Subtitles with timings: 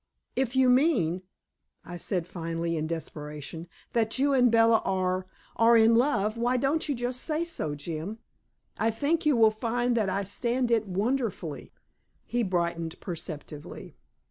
[0.35, 1.21] "If you mean,"
[1.85, 5.27] I said finally in desperation, "that you and Bella are
[5.57, 8.17] are in love, why don't you say so, Jim?
[8.79, 11.71] I think you will find that I stand it wonderfully."
[12.25, 13.95] He brightened perceptibly.